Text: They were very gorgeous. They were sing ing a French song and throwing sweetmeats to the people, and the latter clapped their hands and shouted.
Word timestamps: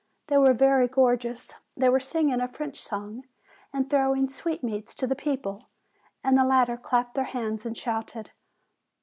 They 0.29 0.37
were 0.39 0.53
very 0.53 0.87
gorgeous. 0.87 1.53
They 1.77 1.87
were 1.87 1.99
sing 1.99 2.31
ing 2.31 2.41
a 2.41 2.47
French 2.47 2.81
song 2.81 3.25
and 3.71 3.87
throwing 3.87 4.29
sweetmeats 4.29 4.95
to 4.95 5.05
the 5.05 5.15
people, 5.15 5.69
and 6.23 6.35
the 6.35 6.43
latter 6.43 6.75
clapped 6.75 7.13
their 7.13 7.25
hands 7.25 7.67
and 7.67 7.77
shouted. 7.77 8.31